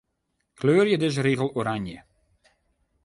[0.61, 2.01] Kleurje dizze rigel oranje.